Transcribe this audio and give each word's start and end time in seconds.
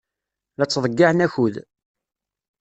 La 0.57 0.65
ttḍeyyiɛen 0.67 1.25
akud. 1.25 1.55